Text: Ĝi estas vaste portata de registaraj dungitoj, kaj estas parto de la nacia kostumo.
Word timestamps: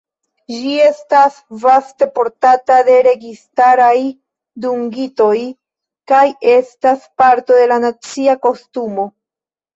Ĝi 0.51 0.69
estas 0.83 1.35
vaste 1.65 2.07
portata 2.15 2.77
de 2.87 2.95
registaraj 3.09 3.93
dungitoj, 4.65 5.37
kaj 6.15 6.25
estas 6.57 7.07
parto 7.23 7.61
de 7.63 7.71
la 7.75 7.81
nacia 7.87 8.39
kostumo. 8.49 9.09